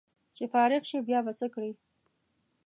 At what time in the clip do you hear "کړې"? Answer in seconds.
1.53-1.71